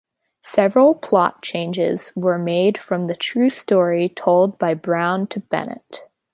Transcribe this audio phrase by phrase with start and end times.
[0.41, 6.07] Several plot changes were made from the true story told by Browne to Bennett.